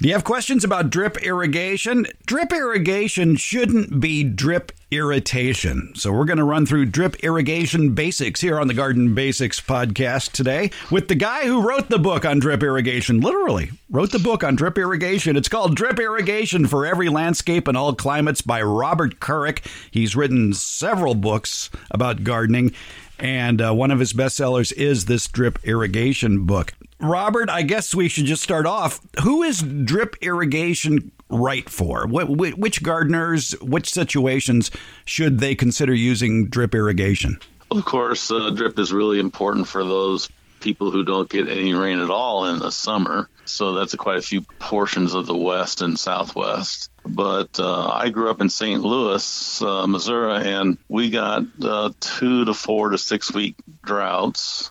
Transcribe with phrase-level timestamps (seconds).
[0.00, 2.06] Do you have questions about drip irrigation?
[2.24, 5.92] Drip irrigation shouldn't be drip irritation.
[5.94, 10.32] So we're going to run through drip irrigation basics here on the Garden Basics podcast
[10.32, 14.42] today with the guy who wrote the book on drip irrigation, literally wrote the book
[14.42, 15.36] on drip irrigation.
[15.36, 19.62] It's called Drip Irrigation for Every Landscape and All Climates by Robert Kourik.
[19.90, 22.72] He's written several books about gardening
[23.20, 26.72] and uh, one of his bestsellers is this drip irrigation book.
[26.98, 29.00] Robert, I guess we should just start off.
[29.22, 32.06] Who is drip irrigation right for?
[32.06, 34.70] which gardeners, which situations
[35.04, 37.38] should they consider using drip irrigation?
[37.70, 40.28] Of course, uh, drip is really important for those
[40.60, 43.28] people who don't get any rain at all in the summer.
[43.44, 46.90] So that's quite a few portions of the West and Southwest.
[47.04, 48.82] But uh, I grew up in St.
[48.82, 54.70] Louis, uh, Missouri, and we got uh, two to four to six week droughts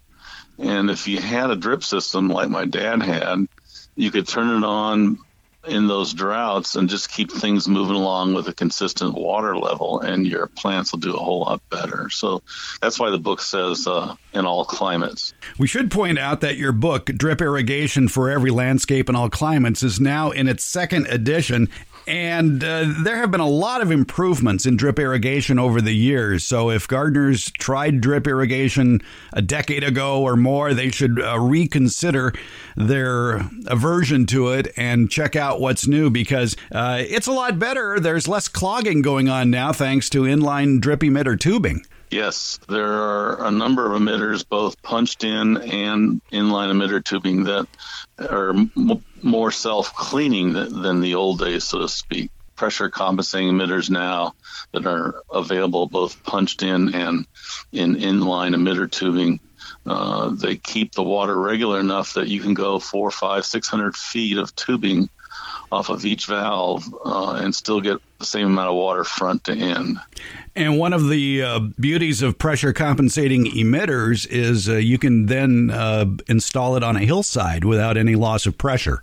[0.59, 3.47] and if you had a drip system like my dad had,
[3.95, 5.19] you could turn it on
[5.69, 10.27] in those droughts and just keep things moving along with a consistent water level, and
[10.27, 12.09] your plants will do a whole lot better.
[12.09, 12.41] So
[12.81, 15.33] that's why the book says uh, in all climates.
[15.57, 19.83] We should point out that your book, Drip Irrigation for Every Landscape in All Climates,
[19.83, 21.69] is now in its second edition,
[22.09, 26.43] and uh, there have been a lot of improvements in drip irrigation over the years.
[26.43, 32.33] So if gardeners tried drip irrigation a decade ago or more, they should uh, reconsider
[32.75, 37.99] their aversion to it and check out what's new because uh, it's a lot better.
[37.99, 41.85] There's less clogging going on now thanks to inline drip emitter tubing.
[42.11, 47.67] Yes, there are a number of emitters, both punched in and inline emitter tubing, that
[48.19, 52.31] are m- more self cleaning than, than the old days, so to speak.
[52.55, 54.33] Pressure compensating emitters now
[54.73, 57.25] that are available both punched in and
[57.73, 59.39] in inline emitter tubing.
[59.85, 63.95] Uh, they keep the water regular enough that you can go four, five, six hundred
[63.95, 65.09] feet of tubing
[65.71, 69.53] off of each valve uh, and still get the same amount of water front to
[69.53, 69.99] end.
[70.55, 75.69] And one of the uh, beauties of pressure compensating emitters is uh, you can then
[75.69, 79.01] uh, install it on a hillside without any loss of pressure.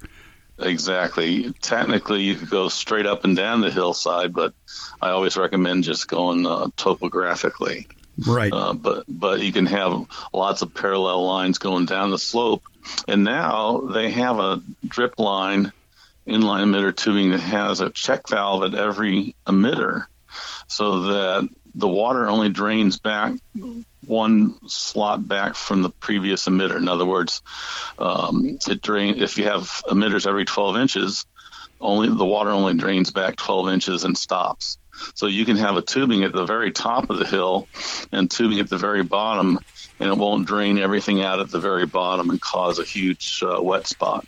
[0.59, 1.53] Exactly.
[1.61, 4.55] Technically, you could go straight up and down the hillside, but
[5.03, 7.87] I always recommend just going uh, topographically.
[8.27, 8.53] Right.
[8.53, 12.63] Uh, but but you can have lots of parallel lines going down the slope,
[13.07, 15.73] and now they have a drip line
[16.27, 20.07] inline emitter tubing that has a check valve at every emitter
[20.67, 23.35] so that the water only drains back
[24.07, 26.77] one slot back from the previous emitter.
[26.77, 27.43] In other words,
[27.99, 31.27] um, it drain if you have emitters every 12 inches,
[31.81, 34.79] only the water only drains back 12 inches and stops.
[35.15, 37.69] So you can have a tubing at the very top of the hill
[38.13, 39.59] and tubing at the very bottom,
[39.99, 43.61] and it won't drain everything out at the very bottom and cause a huge uh,
[43.63, 44.27] wet spot.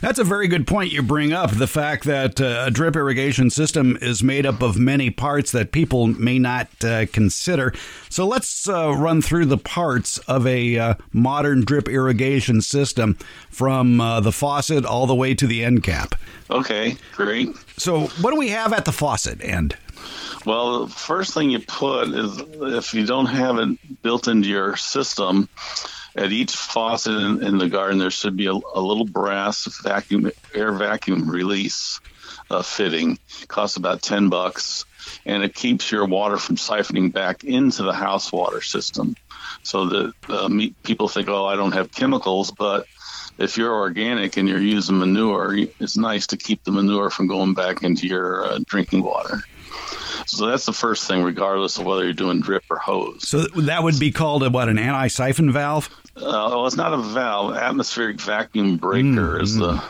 [0.00, 1.50] That's a very good point you bring up.
[1.50, 5.72] The fact that uh, a drip irrigation system is made up of many parts that
[5.72, 7.72] people may not uh, consider.
[8.08, 13.16] So let's uh, run through the parts of a uh, modern drip irrigation system
[13.50, 16.14] from uh, the faucet all the way to the end cap.
[16.50, 17.48] Okay, great.
[17.76, 19.76] So, what do we have at the faucet end?
[20.44, 22.40] Well, the first thing you put is
[22.76, 25.48] if you don't have it built into your system,
[26.16, 30.30] at each faucet in, in the garden there should be a, a, little brass vacuum
[30.54, 32.00] air vacuum release
[32.50, 33.18] uh, fitting.
[33.42, 34.84] It costs about ten bucks,
[35.24, 39.16] and it keeps your water from siphoning back into the house water system.
[39.62, 40.48] So that uh,
[40.84, 42.86] people think, oh, I don't have chemicals, but
[43.38, 47.54] if you're organic and you're using manure, it's nice to keep the manure from going
[47.54, 49.42] back into your uh, drinking water.
[50.26, 53.28] So that's the first thing, regardless of whether you're doing drip or hose.
[53.28, 55.88] So that would be called a, what an anti-siphon valve?
[56.16, 57.54] Uh, well, it's not a valve.
[57.54, 59.82] Atmospheric vacuum breaker mm, is the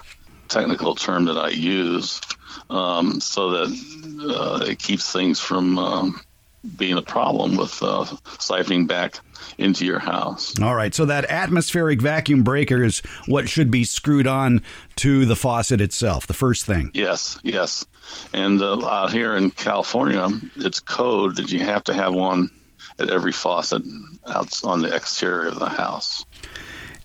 [0.49, 2.21] technical term that I use,
[2.69, 6.21] um, so that uh, it keeps things from um,
[6.77, 9.21] being a problem with uh, siphoning back
[9.59, 10.59] into your house.
[10.61, 10.95] All right.
[10.95, 14.63] So that atmospheric vacuum breaker is what should be screwed on
[14.97, 16.27] to the faucet itself.
[16.27, 16.91] The first thing.
[16.95, 17.39] Yes.
[17.43, 17.85] Yes.
[18.33, 22.51] And uh, out here in California, it's code that you have to have one
[22.99, 23.83] at every faucet
[24.27, 26.25] out on the exterior of the house.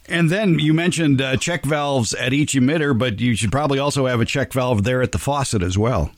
[0.08, 4.08] And then you mentioned uh, check valves at each emitter, but you should probably also
[4.08, 6.12] have a check valve there at the faucet as well.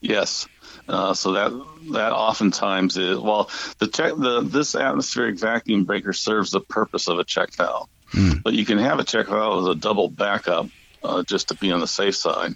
[0.00, 0.46] Yes.
[0.88, 1.50] Uh, so that
[1.92, 7.18] that oftentimes is well the check the this atmospheric vacuum breaker serves the purpose of
[7.18, 8.42] a check valve, mm.
[8.42, 10.66] but you can have a check valve as a double backup
[11.02, 12.54] uh, just to be on the safe side.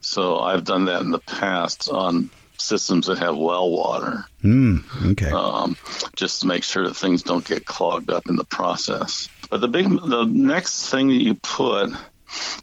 [0.00, 4.24] So I've done that in the past on systems that have well water.
[4.42, 5.30] Mm, okay.
[5.30, 5.76] Um,
[6.16, 9.28] just to make sure that things don't get clogged up in the process.
[9.50, 11.90] But the big, the next thing that you put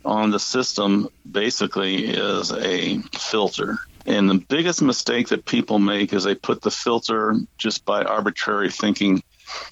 [0.03, 3.79] on the system basically is a filter.
[4.05, 8.69] And the biggest mistake that people make is they put the filter just by arbitrary
[8.69, 9.23] thinking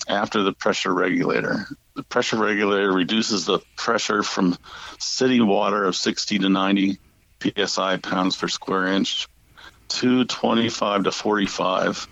[0.07, 1.67] after the pressure regulator.
[1.95, 4.57] The pressure regulator reduces the pressure from
[4.99, 6.97] city water of 60 to 90
[7.65, 9.27] psi pounds per square inch
[9.89, 12.07] to 25 to 45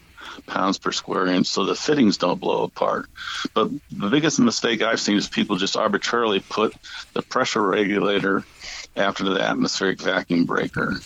[0.45, 3.07] pounds per square inch so the fittings don't blow apart.
[3.55, 6.75] But the biggest mistake I've seen is people just arbitrarily put
[7.13, 8.45] the pressure regulator
[8.95, 11.01] after the atmospheric vacuum breaker.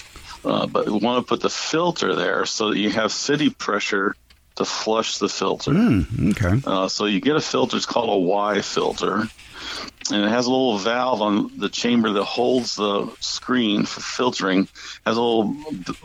[0.45, 4.15] Uh, but we want to put the filter there so that you have city pressure
[4.55, 5.71] to flush the filter.
[5.71, 6.61] Mm, okay.
[6.65, 9.27] Uh, so you get a filter, it's called a Y filter,
[10.11, 14.67] and it has a little valve on the chamber that holds the screen for filtering,
[15.05, 15.55] has a little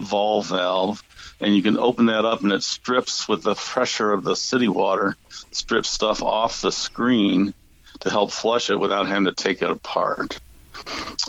[0.00, 1.02] valve valve,
[1.40, 4.68] and you can open that up and it strips with the pressure of the city
[4.68, 5.16] water,
[5.52, 7.54] strips stuff off the screen
[8.00, 10.40] to help flush it without having to take it apart.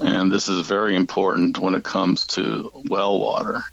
[0.02, 3.64] And this is very important when it comes to well water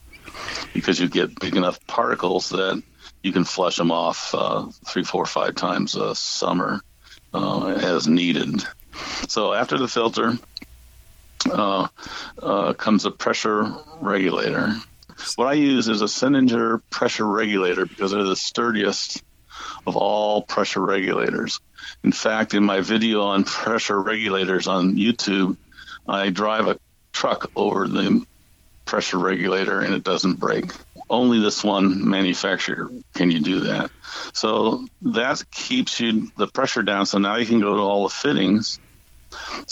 [0.74, 2.82] because you get big enough particles that
[3.22, 6.80] you can flush them off uh, three, four, five times a summer
[7.34, 8.62] uh, as needed.
[9.28, 10.38] So after the filter
[11.50, 11.86] uh,
[12.42, 14.74] uh comes a pressure regulator.
[15.36, 19.22] What I use is a Senninger pressure regulator because they're the sturdiest
[19.86, 21.60] of all pressure regulators.
[22.04, 25.56] In fact, in my video on pressure regulators on YouTube,
[26.08, 26.78] I drive a
[27.12, 28.24] truck over the
[28.84, 30.72] pressure regulator and it doesn't break.
[31.10, 33.90] Only this one manufacturer can you do that.
[34.32, 37.06] So that keeps you the pressure down.
[37.06, 38.80] So now you can go to all the fittings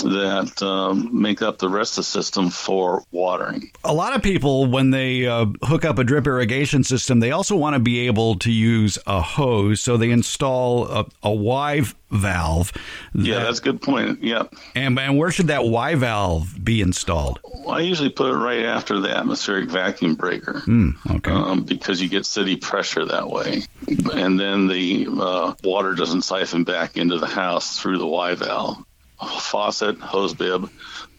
[0.02, 3.70] that um, make up the rest of the system for watering.
[3.84, 7.56] A lot of people, when they uh, hook up a drip irrigation system, they also
[7.56, 9.80] want to be able to use a hose.
[9.80, 12.72] So they install a, a Y valve.
[13.14, 14.22] That, yeah, that's a good point.
[14.22, 14.44] Yeah.
[14.74, 17.40] And, and where should that Y valve be installed?
[17.42, 20.62] Well, I usually put it right after the atmospheric vacuum breaker.
[20.66, 21.30] Mm, okay.
[21.30, 23.62] Um, because you get city pressure that way.
[24.14, 28.84] And then the uh, water doesn't siphon back into the house through the Y valve
[29.20, 30.70] faucet, hose bib,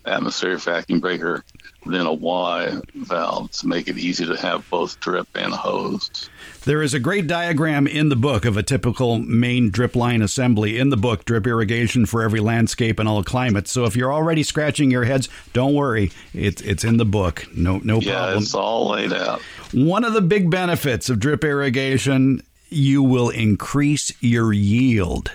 [0.06, 1.44] atmospheric vacuum breaker,
[1.86, 6.30] then a Y valve to make it easy to have both drip and hose.
[6.66, 10.78] There is a great diagram in the book of a typical main drip line assembly
[10.78, 13.72] in the book, Drip Irrigation for Every Landscape and All Climates.
[13.72, 16.12] So if you're already scratching your heads, don't worry.
[16.34, 17.46] It's, it's in the book.
[17.56, 18.44] No, no yeah, problem.
[18.44, 19.42] it's all laid out.
[19.74, 25.32] One of the big benefits of drip irrigation, you will increase your yield.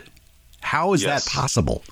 [0.61, 1.25] How is yes.
[1.25, 1.83] that possible?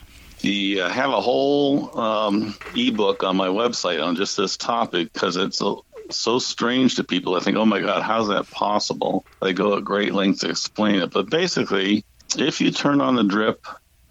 [0.43, 5.37] The uh, have a whole um, ebook on my website on just this topic because
[5.37, 5.75] it's a,
[6.11, 7.37] so strange to people.
[7.37, 9.25] I think, oh my God, how's that possible?
[9.41, 11.11] They go at great lengths to explain it.
[11.11, 12.05] But basically,
[12.37, 13.67] if you turn on the drip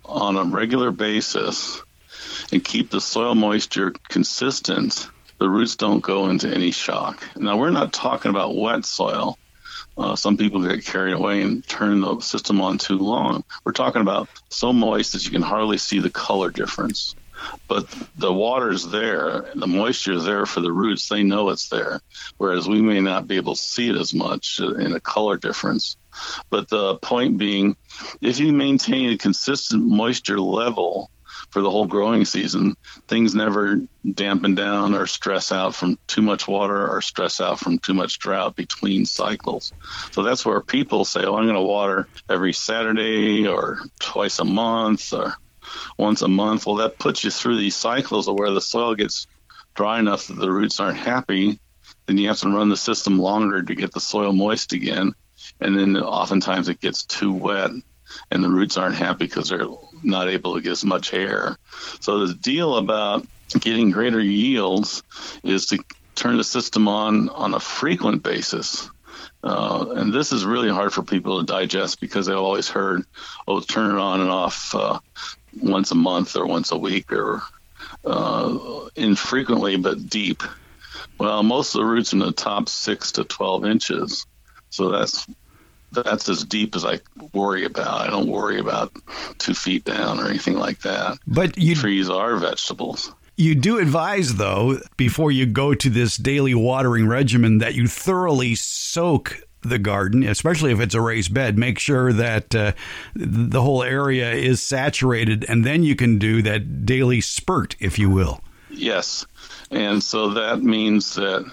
[0.05, 1.81] on a regular basis
[2.51, 5.07] and keep the soil moisture consistent,
[5.39, 7.23] the roots don't go into any shock.
[7.35, 9.38] Now, we're not talking about wet soil.
[9.99, 13.43] Uh, some people get carried away and turn the system on too long.
[13.65, 17.15] We're talking about so moist that you can hardly see the color difference.
[17.67, 17.87] But
[18.17, 21.07] the water's there, the moisture is there for the roots.
[21.07, 22.01] They know it's there,
[22.37, 25.97] whereas we may not be able to see it as much in a color difference.
[26.49, 27.75] But the point being,
[28.21, 31.09] if you maintain a consistent moisture level,
[31.49, 32.75] for the whole growing season,
[33.07, 37.79] things never dampen down or stress out from too much water or stress out from
[37.79, 39.73] too much drought between cycles.
[40.11, 44.45] So that's where people say, oh, I'm going to water every Saturday or twice a
[44.45, 45.33] month or
[45.97, 46.65] once a month.
[46.65, 49.27] Well, that puts you through these cycles of where the soil gets
[49.75, 51.59] dry enough that the roots aren't happy.
[52.05, 55.13] Then you have to run the system longer to get the soil moist again.
[55.59, 57.71] And then oftentimes it gets too wet
[58.31, 59.67] and the roots aren't happy because they're
[60.03, 61.57] not able to get as much air.
[61.99, 63.25] So the deal about
[63.59, 65.03] getting greater yields
[65.43, 65.79] is to
[66.15, 68.89] turn the system on on a frequent basis.
[69.41, 73.03] Uh, and this is really hard for people to digest because they've always heard,
[73.47, 74.99] oh, turn it on and off uh,
[75.61, 77.41] once a month or once a week or
[78.05, 80.43] uh, infrequently but deep.
[81.17, 84.25] Well, most of the roots are in the top six to 12 inches.
[84.69, 85.25] So that's
[85.91, 86.99] that's as deep as I
[87.33, 88.01] worry about.
[88.01, 88.91] I don't worry about
[89.37, 91.17] two feet down or anything like that.
[91.27, 93.11] But you, trees are vegetables.
[93.35, 98.55] You do advise, though, before you go to this daily watering regimen, that you thoroughly
[98.55, 101.57] soak the garden, especially if it's a raised bed.
[101.57, 102.73] Make sure that uh,
[103.15, 108.09] the whole area is saturated, and then you can do that daily spurt, if you
[108.09, 108.41] will.
[108.69, 109.25] Yes.
[109.71, 111.49] And so that means that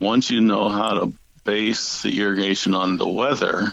[0.00, 1.12] once you know how to
[1.46, 3.72] base the irrigation on the weather,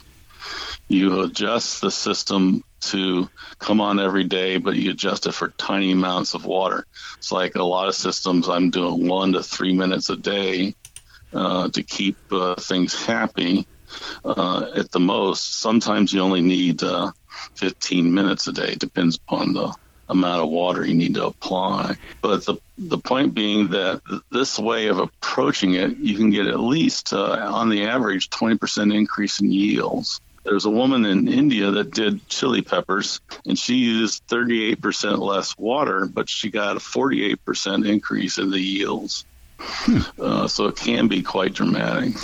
[0.90, 5.94] You adjust the system to come on every day, but you adjust it for tiny
[5.94, 6.86] amounts of water.
[7.18, 10.76] It's like a lot of systems, I'm doing one to three minutes a day
[11.34, 13.68] uh, to keep uh, things happy
[14.26, 15.60] uh, at the most.
[15.60, 17.12] Sometimes you only need uh,
[17.58, 19.74] 15 minutes a day, depends upon the
[20.10, 21.96] amount of water you need to apply.
[22.22, 26.60] But the the point being that this way of approaching it, you can get at
[26.60, 30.20] least uh, on the average 20% increase in yields.
[30.44, 36.06] There's a woman in India that did chili peppers, and she used 38% less water,
[36.06, 39.26] but she got a 48% increase in the yields.
[39.60, 40.00] Hmm.
[40.20, 42.16] Uh, so it can be quite dramatic.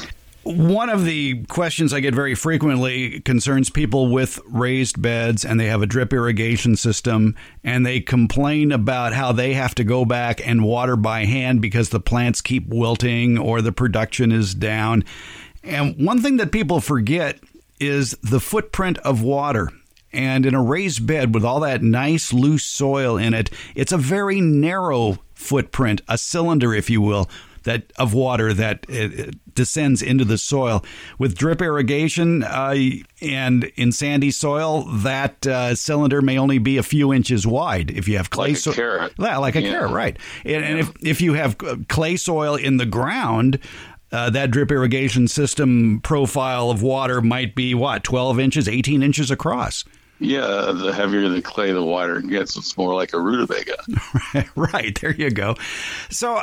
[0.44, 5.66] One of the questions I get very frequently concerns people with raised beds and they
[5.66, 10.46] have a drip irrigation system and they complain about how they have to go back
[10.48, 15.04] and water by hand because the plants keep wilting or the production is down.
[15.62, 17.40] And one thing that people forget
[17.80, 19.70] is the footprint of water.
[20.12, 23.98] And in a raised bed with all that nice loose soil in it, it's a
[23.98, 27.30] very narrow footprint, a cylinder, if you will,
[27.64, 30.84] that of water that uh, descends into the soil.
[31.18, 32.76] With drip irrigation uh,
[33.22, 37.92] and in sandy soil, that uh, cylinder may only be a few inches wide.
[37.92, 39.72] If you have clay like soil, like yeah, like a yeah.
[39.72, 40.18] carrot, right?
[40.44, 40.60] And, yeah.
[40.62, 43.60] and if if you have uh, clay soil in the ground,
[44.12, 49.30] uh, that drip irrigation system profile of water might be what 12 inches 18 inches
[49.30, 49.84] across
[50.20, 52.58] yeah the heavier the clay the wider it gets.
[52.58, 53.78] It's more like a rutabaga.
[54.56, 55.56] Right there you go.
[56.10, 56.42] So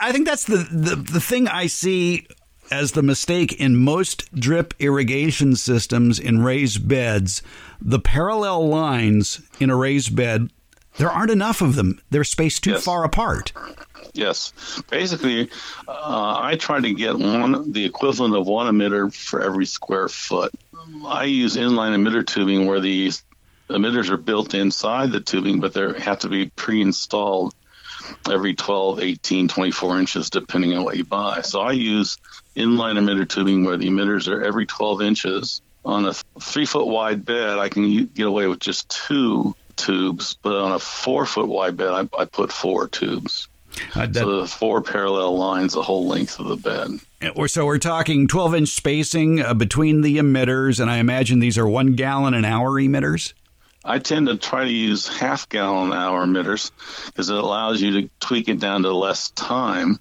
[0.00, 2.26] i think that's the, the, the thing i see
[2.70, 7.42] as the mistake in most drip irrigation systems in raised beds.
[7.80, 10.50] The parallel lines in a raised bed
[10.96, 12.00] there aren't enough of them.
[12.10, 12.84] They're spaced too yes.
[12.84, 13.52] far apart.
[14.12, 14.52] Yes,
[14.90, 15.48] basically,
[15.86, 20.52] uh, I try to get one the equivalent of one emitter for every square foot.
[21.06, 23.10] I use inline emitter tubing where the
[23.68, 27.54] emitters are built inside the tubing, but they have to be pre-installed
[28.30, 31.42] every 12, 18, 24 inches, depending on what you buy.
[31.42, 32.18] So I use
[32.56, 35.62] inline emitter tubing where the emitters are every 12 inches.
[35.84, 40.56] On a three foot wide bed, I can get away with just two tubes, but
[40.56, 43.48] on a four foot wide bed, I, I put four tubes.
[43.94, 47.00] Uh, that, so the four parallel lines the whole length of the bed.
[47.36, 51.58] Or so we're talking 12 inch spacing uh, between the emitters, and I imagine these
[51.58, 53.34] are one gallon an hour emitters.
[53.84, 56.70] I tend to try to use half gallon an hour emitters
[57.06, 59.98] because it allows you to tweak it down to less time.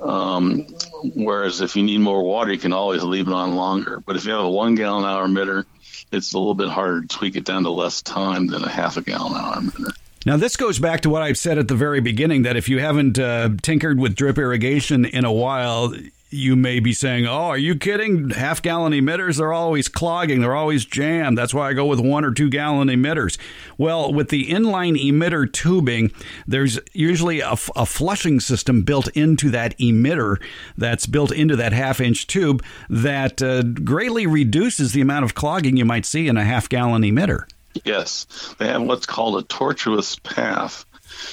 [0.00, 0.66] Um,
[1.14, 4.00] whereas if you need more water, you can always leave it on longer.
[4.00, 5.66] But if you have a one gallon hour emitter,
[6.10, 8.96] it's a little bit harder to tweak it down to less time than a half
[8.96, 9.92] a gallon hour emitter.
[10.26, 12.78] Now, this goes back to what I've said at the very beginning that if you
[12.78, 15.94] haven't uh, tinkered with drip irrigation in a while,
[16.28, 18.28] you may be saying, Oh, are you kidding?
[18.28, 21.38] Half gallon emitters, they're always clogging, they're always jammed.
[21.38, 23.38] That's why I go with one or two gallon emitters.
[23.78, 26.12] Well, with the inline emitter tubing,
[26.46, 30.36] there's usually a, a flushing system built into that emitter
[30.76, 35.78] that's built into that half inch tube that uh, greatly reduces the amount of clogging
[35.78, 37.44] you might see in a half gallon emitter.
[37.84, 38.26] Yes,
[38.58, 40.84] they have what's called a tortuous path,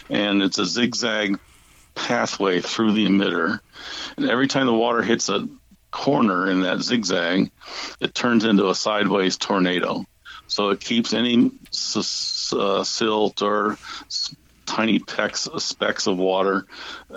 [0.10, 1.40] and it's a zigzag
[1.96, 3.60] pathway through the emitter.
[4.16, 5.48] And every time the water hits a
[5.92, 7.52] corner in that zigzag,
[8.00, 10.06] it turns into a sideways tornado.
[10.48, 11.52] So it keeps any
[11.96, 13.78] uh, silt or
[14.68, 16.68] tiny pecks, specks of water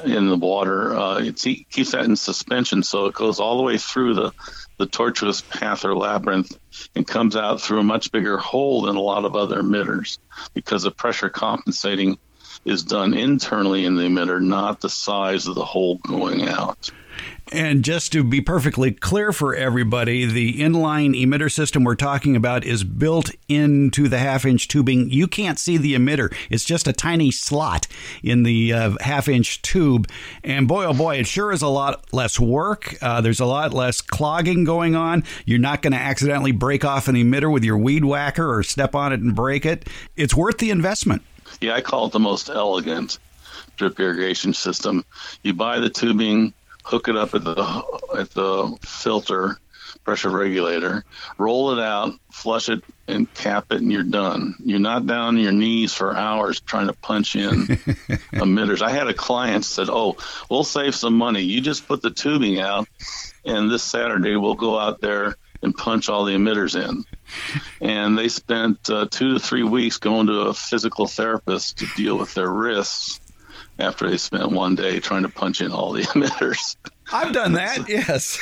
[0.04, 0.96] in the water.
[0.96, 1.36] Uh, it
[1.70, 4.32] keeps that in suspension, so it goes all the way through the
[4.78, 6.56] the tortuous path or labyrinth
[6.96, 10.18] and comes out through a much bigger hole than a lot of other emitters
[10.54, 12.18] because the pressure compensating
[12.64, 16.90] is done internally in the emitter, not the size of the hole going out.
[17.52, 22.64] And just to be perfectly clear for everybody, the inline emitter system we're talking about
[22.64, 25.10] is built into the half inch tubing.
[25.10, 27.88] You can't see the emitter, it's just a tiny slot
[28.22, 30.08] in the uh, half inch tube.
[30.44, 32.94] And boy, oh boy, it sure is a lot less work.
[33.02, 35.24] Uh, there's a lot less clogging going on.
[35.44, 38.94] You're not going to accidentally break off an emitter with your weed whacker or step
[38.94, 39.88] on it and break it.
[40.16, 41.22] It's worth the investment.
[41.60, 43.18] Yeah, I call it the most elegant
[43.76, 45.04] drip irrigation system.
[45.42, 46.52] You buy the tubing
[46.84, 47.82] hook it up at the
[48.16, 49.58] at the filter
[50.04, 51.04] pressure regulator,
[51.38, 54.54] roll it out, flush it, and cap it, and you're done.
[54.64, 57.66] You're not down on your knees for hours trying to punch in
[58.32, 58.82] emitters.
[58.82, 60.16] I had a client said, "Oh,
[60.48, 61.42] we'll save some money.
[61.42, 62.88] You just put the tubing out,
[63.44, 67.04] and this Saturday we'll go out there." and punch all the emitters in.
[67.86, 72.16] And they spent uh, two to three weeks going to a physical therapist to deal
[72.16, 73.20] with their wrists
[73.80, 76.76] after they spent one day trying to punch in all the emitters.
[77.12, 77.88] I've done that.
[77.88, 78.38] Yes.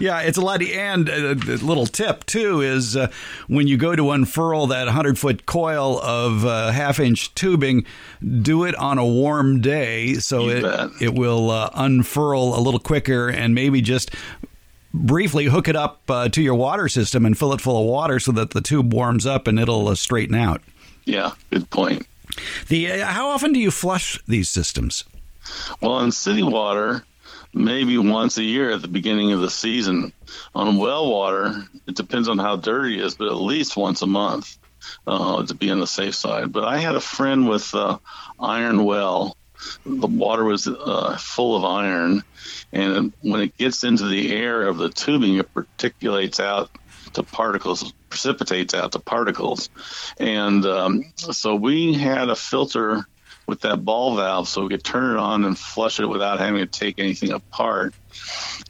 [0.00, 0.62] yeah, it's a lot.
[0.62, 3.10] And a little tip too is uh,
[3.48, 7.84] when you go to unfurl that 100 foot coil of uh, half inch tubing,
[8.42, 10.90] do it on a warm day so You it bet.
[11.00, 14.10] it will uh, unfurl a little quicker and maybe just
[14.94, 18.18] briefly hook it up uh, to your water system and fill it full of water
[18.20, 20.62] so that the tube warms up and it'll uh, straighten out.
[21.04, 22.06] Yeah, good point.
[22.68, 25.04] The uh, how often do you flush these systems?
[25.80, 27.04] Well, in city water,
[27.56, 30.12] maybe once a year at the beginning of the season.
[30.54, 34.06] On well water, it depends on how dirty it is, but at least once a
[34.06, 34.58] month
[35.06, 36.52] uh, to be on the safe side.
[36.52, 37.98] But I had a friend with uh,
[38.38, 39.36] iron well.
[39.84, 42.22] The water was uh, full of iron,
[42.72, 46.70] and when it gets into the air of the tubing, it particulates out
[47.14, 49.68] to particles, precipitates out to particles.
[50.18, 53.04] And um, so we had a filter
[53.46, 56.60] with that ball valve so we could turn it on and flush it without having
[56.60, 57.94] to take anything apart.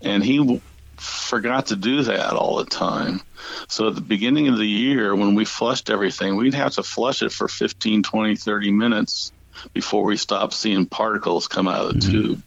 [0.03, 0.61] And he w-
[0.99, 3.21] forgot to do that all the time.
[3.69, 7.23] So at the beginning of the year, when we flushed everything, we'd have to flush
[7.23, 9.33] it for 15, 20, 30 minutes
[9.73, 12.43] before we stopped seeing particles come out of the tube.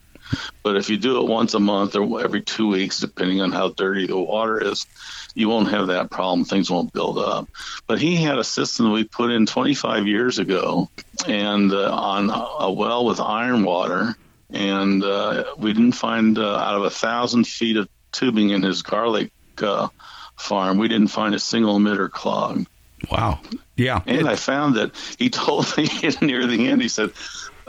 [0.63, 3.69] But if you do it once a month or every two weeks, depending on how
[3.69, 4.86] dirty the water is,
[5.33, 6.45] you won't have that problem.
[6.45, 7.48] Things won't build up.
[7.88, 10.89] But he had a system we put in 25 years ago,
[11.27, 14.15] and uh, on a well with iron water,
[14.50, 18.81] and uh, we didn't find uh, out of a thousand feet of tubing in his
[18.81, 19.31] garlic
[19.62, 19.88] uh,
[20.36, 22.65] farm, we didn't find a single emitter clog.
[23.12, 23.39] Wow.
[23.75, 24.01] Yeah.
[24.05, 25.89] And I found that he told me
[26.21, 27.12] near the end, he said,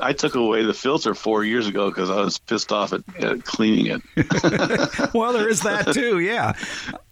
[0.01, 3.45] I took away the filter four years ago because I was pissed off at, at
[3.45, 5.15] cleaning it.
[5.15, 6.19] well, there is that too.
[6.19, 6.53] Yeah.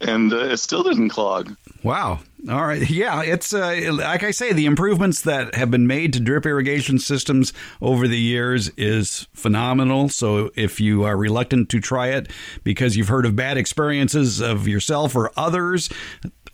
[0.01, 1.55] and uh, it still didn't clog.
[1.83, 2.21] Wow.
[2.49, 2.89] All right.
[2.89, 6.99] Yeah, it's uh, like I say, the improvements that have been made to drip irrigation
[7.01, 7.53] systems
[7.83, 10.09] over the years is phenomenal.
[10.09, 12.31] So if you are reluctant to try it
[12.63, 15.91] because you've heard of bad experiences of yourself or others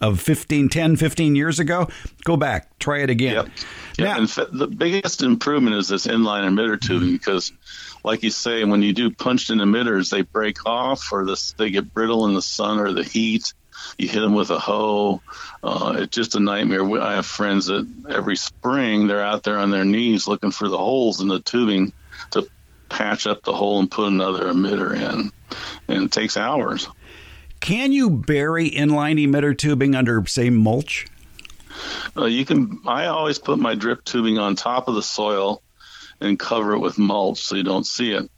[0.01, 1.89] of 15, 10, 15 years ago,
[2.25, 3.35] go back, try it again.
[3.35, 3.49] Yep.
[3.99, 7.53] Yeah, Now- in fact, the biggest improvement is this inline emitter tubing because,
[8.03, 11.71] like you say, when you do punched in emitters, they break off or this, they
[11.71, 13.53] get brittle in the sun or the heat.
[13.99, 15.21] You hit them with a hoe.
[15.63, 16.83] Uh, it's just a nightmare.
[16.85, 20.69] We- I have friends that every spring they're out there on their knees looking for
[20.69, 21.93] the holes in the tubing
[22.31, 22.47] to
[22.89, 25.31] patch up the hole and put another emitter in,
[25.89, 26.89] and it takes hours.
[27.65, 31.07] Can you bury inline emitter tubing under, say, mulch?
[32.15, 32.81] Uh, you can.
[32.87, 35.63] I always put my drip tubing on top of the soil
[36.21, 38.31] and cover it with mulch so you don't see it.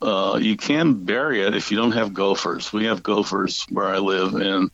[0.00, 2.72] Uh, you can bury it if you don't have gophers.
[2.72, 4.70] We have gophers where I live, and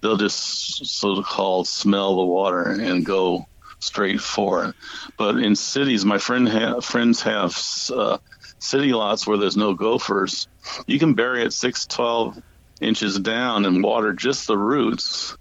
[0.00, 3.48] they'll just so-called smell the water and go
[3.80, 4.76] straight for it.
[5.18, 7.60] But in cities, my friend ha- friends have
[7.92, 8.18] uh,
[8.60, 10.46] city lots where there's no gophers.
[10.86, 12.40] You can bury it six, twelve
[12.80, 15.36] inches down and water just the roots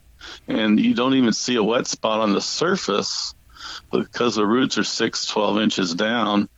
[0.50, 3.34] and you don't even see a wet spot on the surface
[3.92, 6.50] because the roots are 6 12 inches down.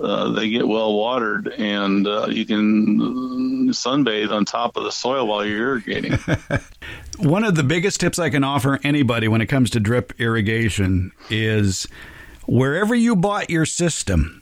[0.00, 5.26] Uh, they get well watered and uh, you can sunbathe on top of the soil
[5.26, 6.12] while you're irrigating.
[7.18, 11.12] One of the biggest tips I can offer anybody when it comes to drip irrigation
[11.28, 11.86] is
[12.46, 14.39] wherever you bought your system,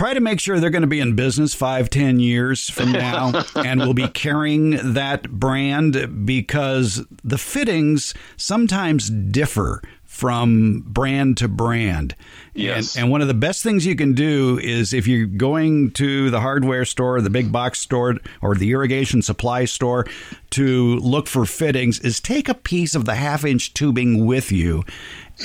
[0.00, 3.44] try to make sure they're going to be in business five, ten years from now
[3.54, 12.16] and we'll be carrying that brand because the fittings sometimes differ from brand to brand.
[12.54, 12.96] Yes.
[12.96, 16.30] And, and one of the best things you can do is if you're going to
[16.30, 20.06] the hardware store, the big box store, or the irrigation supply store
[20.50, 24.82] to look for fittings, is take a piece of the half inch tubing with you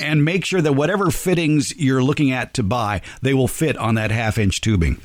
[0.00, 3.94] and make sure that whatever fittings you're looking at to buy, they will fit on
[3.96, 5.00] that half inch tubing.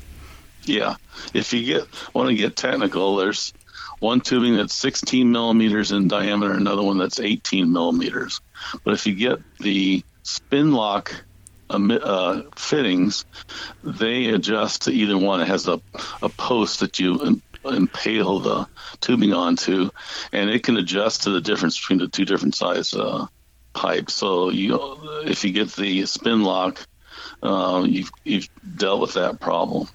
[0.64, 0.96] yeah.
[1.34, 3.52] If you get want to get technical there's
[3.98, 8.40] one tubing that's 16 millimeters in diameter another one that's 18 millimeters.
[8.84, 11.24] But if you get the spin lock
[11.70, 13.24] uh, fittings
[13.82, 15.40] they adjust to either one.
[15.40, 15.80] It has a,
[16.20, 18.66] a post that you impale the
[19.00, 19.90] tubing onto
[20.32, 23.26] and it can adjust to the difference between the two different size uh,
[23.72, 24.78] pipes so you
[25.24, 26.86] if you get the spin lock
[27.42, 29.88] uh, you've, you've dealt with that problem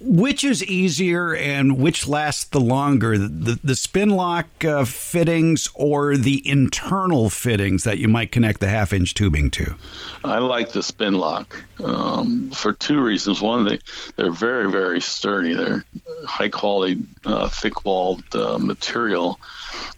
[0.00, 6.16] Which is easier and which lasts the longer, the, the spin lock uh, fittings or
[6.16, 9.74] the internal fittings that you might connect the half inch tubing to?
[10.22, 13.40] I like the spin lock um, for two reasons.
[13.42, 13.80] One, they
[14.14, 15.54] they're very very sturdy.
[15.54, 15.84] They're
[16.24, 19.40] high quality, uh, thick walled uh, material,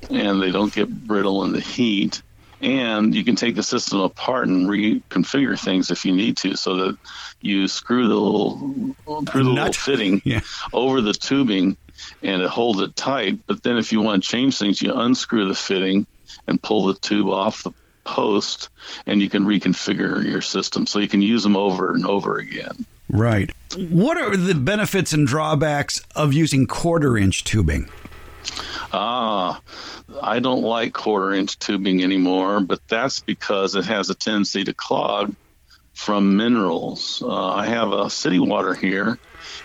[0.09, 2.23] and they don't get brittle in the heat.
[2.61, 6.77] And you can take the system apart and reconfigure things if you need to, so
[6.77, 6.99] that
[7.41, 8.95] you screw the little
[9.27, 10.41] screw the little fitting yeah.
[10.73, 11.77] over the tubing,
[12.23, 13.41] and it holds it tight.
[13.47, 16.07] But then, if you want to change things, you unscrew the fitting
[16.47, 17.73] and pull the tube off the
[18.05, 18.69] post,
[19.07, 22.85] and you can reconfigure your system, so you can use them over and over again.
[23.09, 23.51] Right.
[23.77, 27.89] What are the benefits and drawbacks of using quarter inch tubing?
[28.93, 29.61] Ah,
[30.21, 34.75] I don't like quarter inch tubing anymore, but that's because it has a tendency to
[34.75, 35.35] clog
[35.95, 37.23] from minerals.
[37.25, 39.19] Uh, I have a city water here,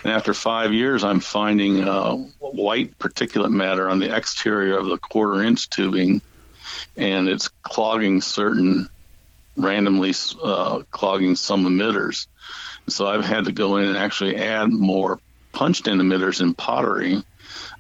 [0.04, 4.98] and after five years, I'm finding uh, white particulate matter on the exterior of the
[4.98, 6.22] quarter inch tubing,
[6.96, 8.90] and it's clogging certain,
[9.58, 12.28] randomly uh, clogging some emitters.
[12.88, 15.20] So I've had to go in and actually add more
[15.52, 17.24] punched in emitters in pottery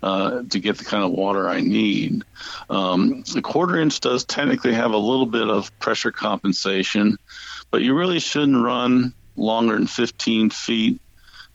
[0.04, 2.24] uh, to get the kind of water I need.
[2.70, 7.18] Um, the quarter inch does technically have a little bit of pressure compensation,
[7.72, 11.02] but you really shouldn't run longer than 15 feet,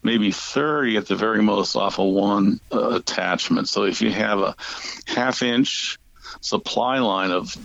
[0.03, 3.68] maybe 30 at the very most off of one uh, attachment.
[3.68, 4.57] So if you have a
[5.07, 5.98] half inch
[6.40, 7.57] supply line of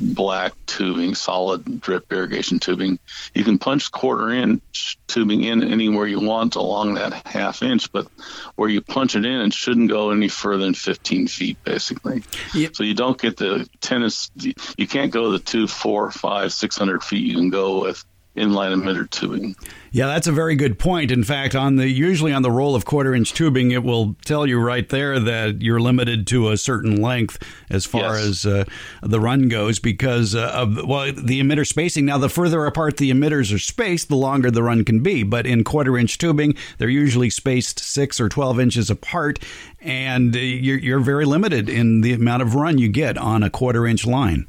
[0.00, 2.98] black tubing, solid drip irrigation tubing.
[3.34, 8.08] You can punch quarter inch tubing in anywhere you want along that half inch, but
[8.56, 12.22] where you punch it in, it shouldn't go any further than 15 feet, basically.
[12.54, 12.76] Yep.
[12.76, 17.26] So you don't get the tennis, you can't go the two, four, five, 600 feet
[17.26, 18.04] you can go with
[18.36, 19.56] inline emitter tubing.
[19.92, 21.10] Yeah, that's a very good point.
[21.10, 24.46] In fact, on the usually on the roll of quarter inch tubing, it will tell
[24.46, 28.44] you right there that you're limited to a certain length as far yes.
[28.44, 28.64] as uh,
[29.02, 32.06] the run goes because uh, of well the emitter spacing.
[32.06, 35.24] Now, the further apart the emitters are spaced, the longer the run can be.
[35.24, 39.40] But in quarter inch tubing, they're usually spaced six or twelve inches apart,
[39.80, 43.50] and uh, you're, you're very limited in the amount of run you get on a
[43.50, 44.46] quarter inch line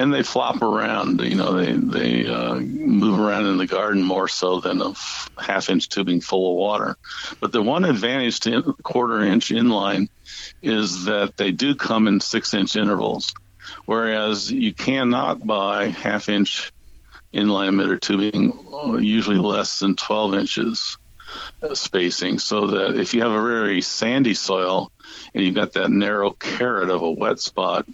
[0.00, 1.20] and they flop around.
[1.20, 5.28] You know, they they uh, move around in the garden more so than a f-
[5.38, 6.96] half inch tubing full of water.
[7.40, 10.08] But the one advantage to in- quarter inch inline
[10.62, 13.34] is that they do come in six inch intervals,
[13.84, 16.72] whereas you cannot buy half inch
[17.34, 20.96] inline emitter tubing, uh, usually less than 12 inches
[21.62, 22.38] uh, spacing.
[22.38, 24.90] So that if you have a very sandy soil
[25.34, 27.86] and you've got that narrow carrot of a wet spot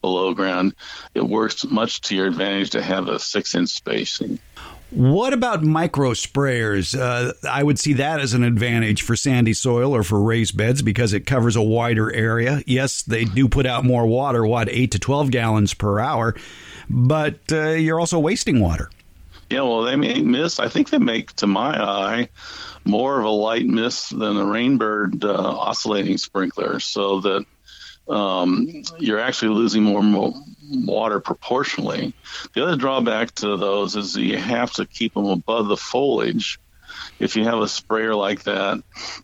[0.00, 0.74] below ground,
[1.14, 4.38] it works much to your advantage to have a six inch spacing.
[4.90, 6.98] What about micro sprayers?
[6.98, 10.82] Uh, I would see that as an advantage for sandy soil or for raised beds
[10.82, 12.62] because it covers a wider area.
[12.66, 16.34] Yes, they do put out more water, what, 8 to 12 gallons per hour,
[16.88, 18.90] but uh, you're also wasting water.
[19.48, 20.58] Yeah, well, they make mist.
[20.58, 22.28] I think they make, to my eye,
[22.84, 27.46] more of a light mist than a rainbird uh, oscillating sprinkler, so that
[28.10, 30.34] um, you're actually losing more, more
[30.70, 32.12] water proportionally.
[32.54, 36.58] The other drawback to those is you have to keep them above the foliage.
[37.18, 38.82] If you have a sprayer like that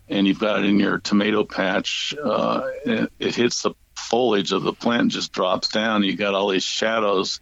[0.09, 4.63] and you've got it in your tomato patch, uh, it, it hits the foliage of
[4.63, 6.05] the plant just drops down.
[6.05, 7.41] You've got all these shadows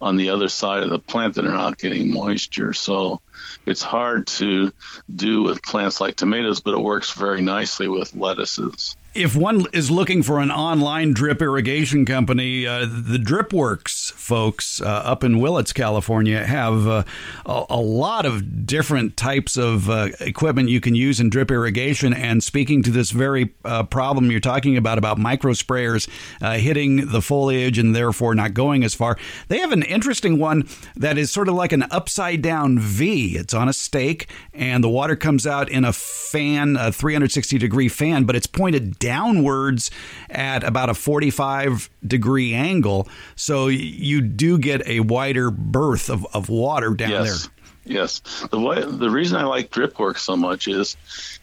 [0.00, 2.74] on the other side of the plant that are not getting moisture.
[2.74, 3.22] So
[3.64, 4.72] it's hard to
[5.14, 9.90] do with plants like tomatoes, but it works very nicely with lettuces if one is
[9.90, 15.72] looking for an online drip irrigation company, uh, the DripWorks folks uh, up in Willits,
[15.72, 17.04] California, have uh,
[17.46, 22.12] a, a, lot of different types of uh, equipment you can use in drip irrigation.
[22.12, 26.08] And speaking to this very uh, problem you're talking about, about micro sprayers
[26.42, 29.16] uh, hitting the foliage and therefore not going as far,
[29.48, 33.36] they have an interesting one that is sort of like an upside down V.
[33.36, 37.88] It's on a stake, and the water comes out in a fan, a 360 degree
[37.88, 39.92] fan, but it's pointed downwards
[40.28, 43.08] at about a 45 degree angle.
[43.36, 47.42] So you do get a wider berth of, of water down yes.
[47.42, 47.52] there.
[47.88, 50.96] Yes, the way, the reason I like drip work so much is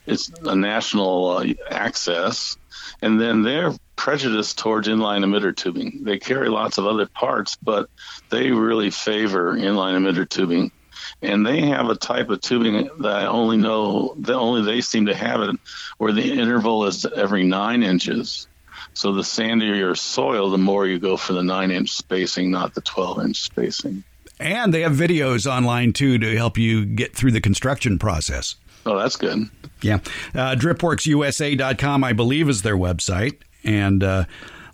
[0.05, 2.57] it's a national uh, access,
[3.01, 6.01] and then they're prejudiced towards inline emitter tubing.
[6.03, 7.89] They carry lots of other parts, but
[8.29, 10.73] they really favor inline emitter tubing
[11.21, 15.07] and they have a type of tubing that I only know that only they seem
[15.07, 15.55] to have it,
[15.97, 18.47] where the interval is every nine inches.
[18.93, 22.75] So the sandier your soil, the more you go for the nine inch spacing, not
[22.75, 24.03] the 12 inch spacing.
[24.39, 28.55] And they have videos online too to help you get through the construction process.
[28.85, 29.49] Oh, that's good.
[29.81, 29.99] Yeah.
[30.33, 33.37] Uh, DripWorksUSA.com, I believe, is their website.
[33.63, 34.25] And uh,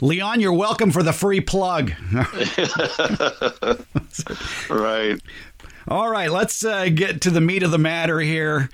[0.01, 1.93] Leon, you're welcome for the free plug.
[4.69, 5.21] right.
[5.87, 8.69] All right, let's uh, get to the meat of the matter here.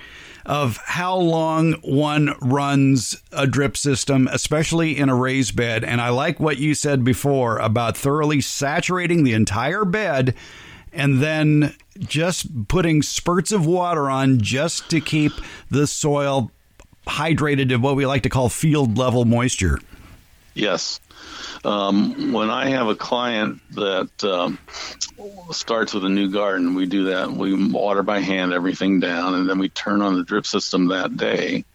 [0.46, 5.84] of how long one runs a drip system, especially in a raised bed.
[5.84, 10.36] And I like what you said before about thoroughly saturating the entire bed
[10.94, 15.34] and then just putting spurts of water on just to keep
[15.72, 16.52] the soil
[17.08, 19.80] hydrated to what we like to call field level moisture.
[20.54, 21.00] Yes.
[21.64, 24.60] Um, when I have a client that um,
[25.52, 27.32] starts with a new garden, we do that.
[27.32, 31.18] We water by hand everything down, and then we turn on the drip system that
[31.18, 31.66] day.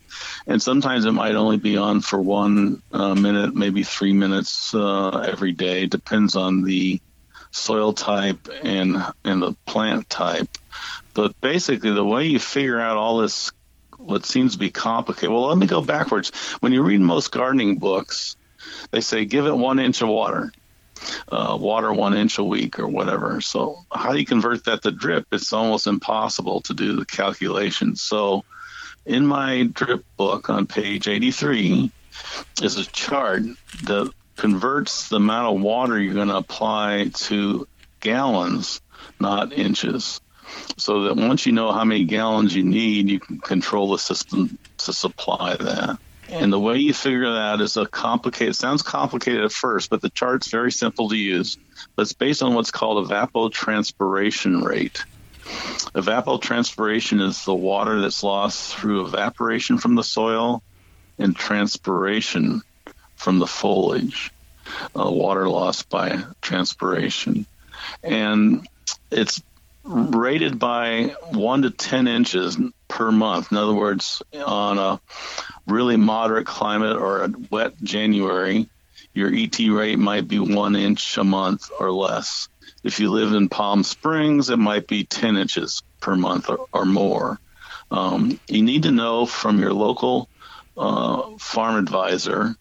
[0.47, 5.19] And sometimes it might only be on for one uh, minute, maybe three minutes uh,
[5.19, 5.87] every day.
[5.87, 7.01] Depends on the
[7.51, 10.49] soil type and and the plant type.
[11.15, 13.51] But basically, the way you figure out all this,
[13.99, 15.31] what seems to be complicated.
[15.31, 16.31] Well, let me go backwards.
[16.61, 18.37] When you read most gardening books,
[18.91, 20.53] they say give it one inch of water.
[21.33, 23.41] Uh, water one inch a week or whatever.
[23.41, 25.27] So, how do you convert that to drip?
[25.33, 27.97] It's almost impossible to do the calculation.
[27.97, 28.45] So,
[29.07, 31.91] in my drip book on page 83
[32.63, 33.43] is a chart
[33.85, 37.67] that converts the amount of water you're going to apply to
[38.01, 38.81] gallons,
[39.19, 40.21] not inches.
[40.77, 44.59] So that once you know how many gallons you need, you can control the system
[44.79, 45.99] to supply that.
[46.31, 50.11] And the way you figure that is a complicated, sounds complicated at first, but the
[50.11, 51.59] chart's very simple to use.
[51.97, 55.05] But it's based on what's called evapotranspiration rate.
[55.95, 60.63] Evapotranspiration is the water that's lost through evaporation from the soil
[61.19, 62.63] and transpiration
[63.17, 64.31] from the foliage,
[64.99, 67.45] uh, water lost by transpiration.
[68.03, 68.67] And
[69.11, 69.43] it's
[69.91, 72.57] rated by one to 10 inches
[72.89, 73.51] per month.
[73.51, 75.01] In other words, on a
[75.67, 78.69] really moderate climate or a wet January,
[79.13, 82.49] your ET rate might be one inch a month or less.
[82.85, 86.85] If you live in Palm Springs, it might be 10 inches per month or, or
[86.85, 87.41] more.
[87.91, 90.29] Um, you need to know from your local
[90.77, 92.55] uh, farm advisor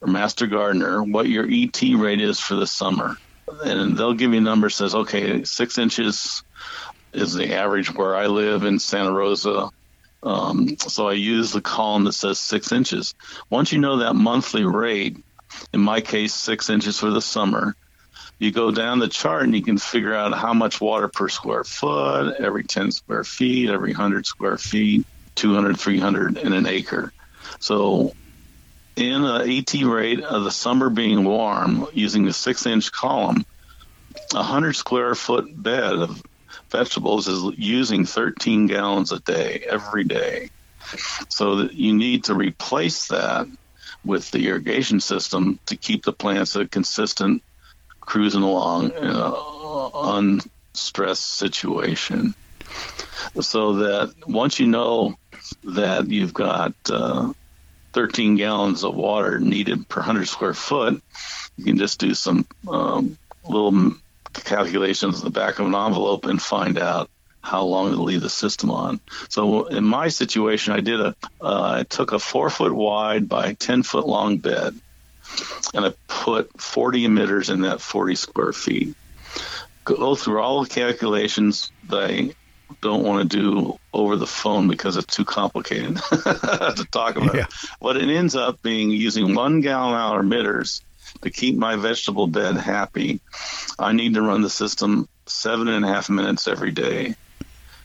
[0.00, 3.16] or master gardener what your ET rate is for the summer.
[3.48, 6.42] And they'll give you a number says, okay, six inches
[7.12, 9.70] is the average where I live in Santa Rosa.
[10.22, 13.14] Um, so I use the column that says six inches.
[13.50, 15.18] Once you know that monthly rate,
[15.72, 17.76] in my case, six inches for the summer,
[18.38, 21.64] you go down the chart and you can figure out how much water per square
[21.64, 27.12] foot, every 10 square feet, every 100 square feet, 200, 300 in an acre.
[27.60, 28.14] So
[28.96, 33.44] in an ET rate of the summer being warm, using the six inch column,
[34.32, 36.22] a 100 square foot bed of
[36.70, 40.48] vegetables is using 13 gallons a day every day.
[41.28, 43.46] So that you need to replace that
[44.04, 47.42] with the irrigation system to keep the plants a consistent
[48.00, 50.40] cruising along in an
[50.74, 52.34] unstressed situation.
[53.40, 55.14] So that once you know
[55.64, 57.32] that you've got uh,
[57.94, 61.00] 13 gallons of water needed per 100 square foot,
[61.56, 63.16] you can just do some um,
[63.48, 63.94] little
[64.32, 67.08] calculations in the back of an envelope and find out
[67.40, 69.00] how long to leave the system on.
[69.28, 73.52] So in my situation, I did a uh, I took a four foot wide by
[73.52, 74.74] ten foot long bed,
[75.74, 78.94] and I put 40 emitters in that 40 square feet.
[79.84, 82.34] Go through all the calculations that I
[82.80, 87.34] don't want to do over the phone because it's too complicated to talk about.
[87.34, 87.46] Yeah.
[87.80, 90.80] But it ends up being using one gallon hour emitters
[91.22, 93.20] to keep my vegetable bed happy,
[93.78, 97.14] I need to run the system seven and a half minutes every day.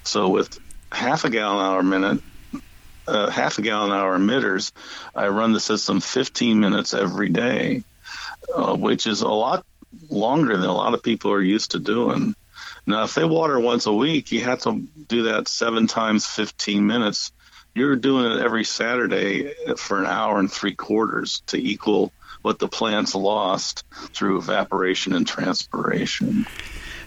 [0.03, 0.59] So with
[0.91, 2.21] half a gallon hour minute,
[3.07, 4.71] uh, half a gallon hour emitters,
[5.15, 7.83] I run the system 15 minutes every day,
[8.53, 9.65] uh, which is a lot
[10.09, 12.35] longer than a lot of people are used to doing.
[12.85, 16.85] Now, if they water once a week, you have to do that seven times 15
[16.85, 17.31] minutes.
[17.75, 22.11] You're doing it every Saturday for an hour and three quarters to equal
[22.41, 26.45] what the plants lost through evaporation and transpiration.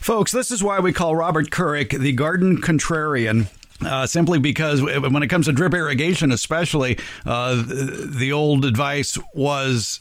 [0.01, 3.49] Folks, this is why we call Robert Kourik the garden contrarian.
[3.85, 9.99] Uh, simply because when it comes to drip irrigation, especially, uh, the old advice was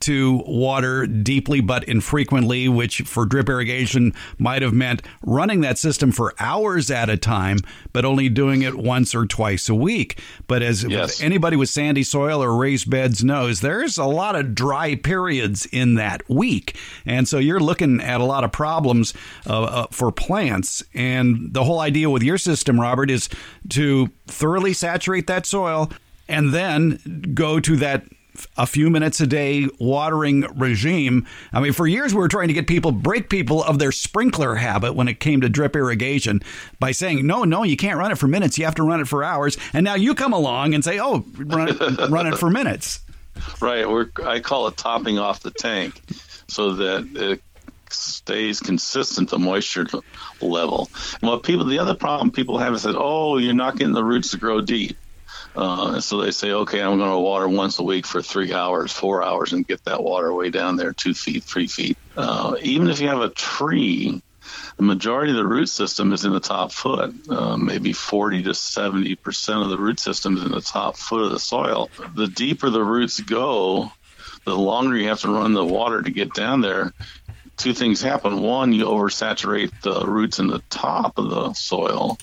[0.00, 6.12] to water deeply but infrequently, which for drip irrigation might have meant running that system
[6.12, 7.58] for hours at a time,
[7.92, 10.20] but only doing it once or twice a week.
[10.46, 11.20] But as yes.
[11.20, 15.94] anybody with sandy soil or raised beds knows, there's a lot of dry periods in
[15.94, 16.76] that week.
[17.04, 19.14] And so you're looking at a lot of problems
[19.46, 20.82] uh, uh, for plants.
[20.94, 23.28] And the whole idea with your system, Robert, is
[23.70, 25.90] to thoroughly saturate that soil
[26.28, 28.04] and then go to that
[28.56, 31.26] a few minutes a day watering regime.
[31.52, 34.56] I mean, for years we were trying to get people, break people of their sprinkler
[34.56, 36.42] habit when it came to drip irrigation
[36.78, 38.58] by saying, no, no, you can't run it for minutes.
[38.58, 39.56] You have to run it for hours.
[39.72, 43.00] And now you come along and say, oh, run it, run it for minutes.
[43.60, 43.88] Right.
[43.88, 46.00] We're, I call it topping off the tank
[46.48, 47.42] so that it
[47.90, 49.86] stays consistent, the moisture
[50.40, 50.90] level.
[51.20, 54.04] And what people, the other problem people have is that, oh, you're not getting the
[54.04, 54.96] roots to grow deep.
[55.56, 58.92] Uh, so they say, okay, I'm going to water once a week for three hours,
[58.92, 61.96] four hours, and get that water way down there, two feet, three feet.
[62.16, 64.22] Uh, even if you have a tree,
[64.76, 67.14] the majority of the root system is in the top foot.
[67.30, 71.22] Uh, maybe 40 to 70 percent of the root system is in the top foot
[71.22, 71.90] of the soil.
[72.14, 73.90] The deeper the roots go,
[74.44, 76.92] the longer you have to run the water to get down there.
[77.56, 78.42] Two things happen.
[78.42, 82.18] One, you oversaturate the roots in the top of the soil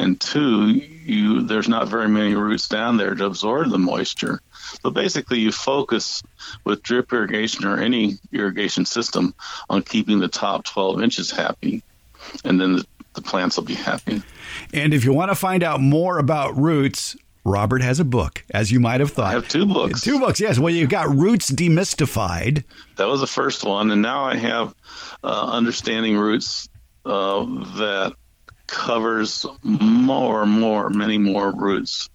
[0.00, 4.40] and two, you there's not very many roots down there to absorb the moisture.
[4.82, 6.22] So basically, you focus
[6.64, 9.34] with drip irrigation or any irrigation system
[9.68, 11.82] on keeping the top 12 inches happy,
[12.44, 14.22] and then the, the plants will be happy.
[14.72, 18.70] And if you want to find out more about roots, Robert has a book, as
[18.70, 19.26] you might have thought.
[19.26, 20.02] I have two books.
[20.02, 20.58] Two books, yes.
[20.58, 22.64] Well, you've got Roots Demystified.
[22.96, 24.74] That was the first one, and now I have
[25.24, 26.68] uh, Understanding Roots
[27.04, 27.44] uh,
[27.78, 28.14] that
[28.70, 32.08] covers more, more, many more roots.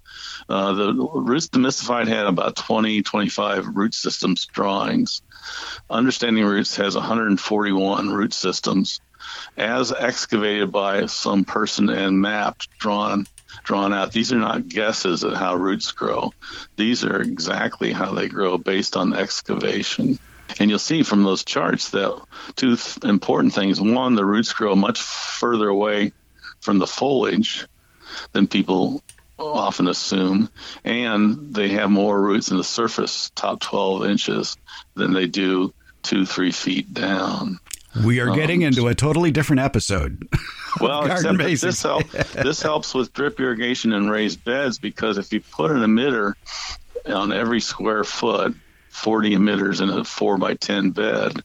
[0.48, 5.22] Uh, the Roots Demystified had about 20, 25 root systems drawings.
[5.90, 9.02] Understanding Roots has 141 root systems
[9.58, 13.26] as excavated by some person and mapped, drawn,
[13.64, 14.12] drawn out.
[14.12, 16.32] These are not guesses at how roots grow.
[16.76, 20.20] These are exactly how they grow based on excavation.
[20.60, 22.22] And you'll see from those charts that
[22.56, 23.82] two th- important things.
[23.82, 26.14] One, the roots grow much further away
[26.66, 27.66] from the foliage
[28.34, 29.04] than people
[29.38, 30.50] often assume,
[30.84, 34.58] and they have more roots in the surface, top 12 inches,
[34.96, 35.74] than they do
[36.04, 37.60] two, three feet down.
[38.04, 40.28] We are getting um, into a totally different episode.
[40.82, 45.40] Well, except this, help, this helps with drip irrigation and raised beds because if you
[45.40, 46.34] put an emitter
[47.06, 48.54] on every square foot,
[48.90, 51.42] 40 emitters in a 4 by 10 bed,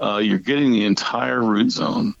[0.00, 2.14] uh, you're getting the entire root zone.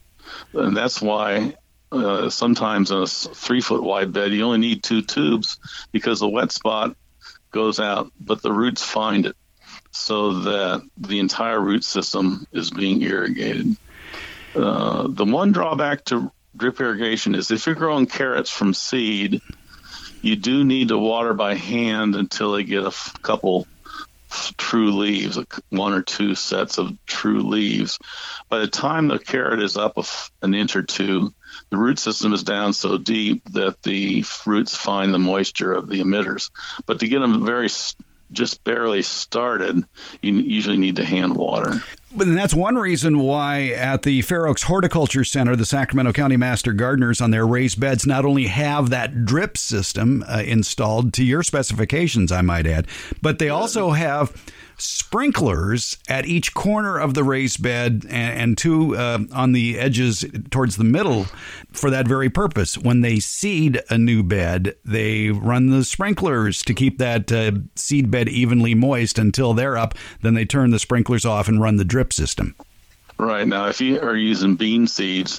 [0.52, 1.54] And that's why
[1.94, 5.58] uh, sometimes in a three foot wide bed, you only need two tubes
[5.92, 6.96] because the wet spot
[7.52, 9.36] goes out, but the roots find it
[9.92, 13.76] so that the entire root system is being irrigated.
[14.54, 19.40] Uh, the one drawback to drip irrigation is if you're growing carrots from seed,
[20.20, 23.66] you do need to water by hand until they get a f- couple
[24.56, 25.38] true leaves,
[25.70, 27.98] one or two sets of true leaves.
[28.48, 29.98] By the time the carrot is up
[30.42, 31.32] an inch or two,
[31.70, 36.00] the root system is down so deep that the roots find the moisture of the
[36.00, 36.50] emitters.
[36.86, 37.68] But to get them very
[38.32, 39.84] just barely started,
[40.20, 41.82] you usually need to hand water.
[42.16, 46.72] But that's one reason why at the Fair Oaks Horticulture Center, the Sacramento County Master
[46.72, 51.42] Gardeners on their raised beds not only have that drip system uh, installed to your
[51.42, 52.86] specifications, I might add,
[53.20, 54.32] but they also have
[54.76, 60.24] sprinklers at each corner of the raised bed and, and two uh, on the edges
[60.50, 61.26] towards the middle
[61.72, 62.76] for that very purpose.
[62.76, 68.10] When they seed a new bed, they run the sprinklers to keep that uh, seed
[68.10, 69.94] bed evenly moist until they're up.
[70.22, 72.54] Then they turn the sprinklers off and run the drip system.
[73.16, 75.38] Right now, if you are using bean seeds,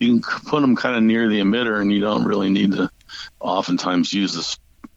[0.00, 2.90] you can put them kind of near the emitter, and you don't really need to
[3.38, 4.42] oftentimes use the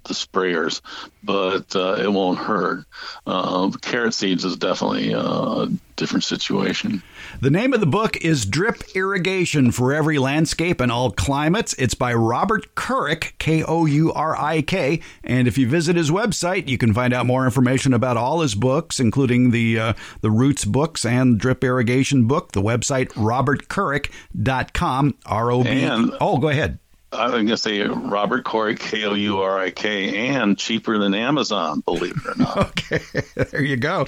[0.06, 0.82] the sprayers,
[1.24, 2.86] but uh, it won't hurt.
[3.26, 7.02] Uh, carrot seeds is definitely a different situation.
[7.42, 11.74] The name of the book is Drip Irrigation for Every Landscape and All Climates.
[11.76, 15.02] It's by Robert Kourik, K O U R I K.
[15.24, 18.56] And if you visit his website, you can find out more information about all his
[18.56, 22.52] books, including the uh, the Roots books and Drip Irrigation book.
[22.52, 25.16] The website robertkourik.com.
[25.26, 25.70] R O B.
[26.22, 26.80] Oh, go ahead.
[27.16, 31.14] I'm going to say Robert Kourik, K O U R I K, and cheaper than
[31.14, 32.58] Amazon, believe it or not.
[32.70, 33.00] okay,
[33.36, 34.08] there you go.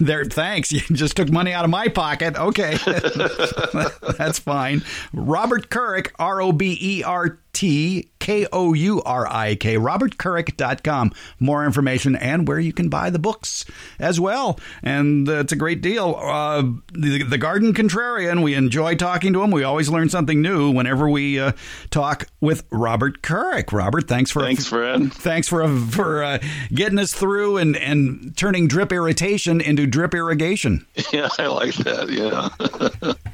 [0.00, 0.72] There, thanks.
[0.72, 2.36] You just took money out of my pocket.
[2.36, 2.76] Okay,
[4.18, 4.82] that's fine.
[5.12, 11.10] Robert Kourik, R O B E R T K O U R I K, robertkourik.com.
[11.40, 13.64] More information and where you can buy the books
[13.98, 14.60] as well.
[14.80, 16.14] And uh, it's a great deal.
[16.16, 19.50] Uh, the, the, Garden Contrarian, we enjoy talking to him.
[19.50, 21.50] We always learn something new whenever we uh,
[21.90, 23.72] talk with Robert Kourik.
[23.72, 25.12] Robert, thanks for thanks, Fred.
[25.12, 26.38] Thanks for for uh,
[26.72, 30.86] getting us through and, and turning drip irritation into drip irrigation.
[31.10, 32.10] Yeah, I like that.
[32.10, 33.14] Yeah.